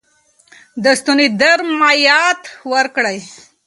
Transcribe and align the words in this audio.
د 0.83 0.85
ستوني 0.99 1.27
درد 1.41 1.65
کې 1.67 1.75
مایعات 1.81 2.41
ورکړئ. 2.73 3.17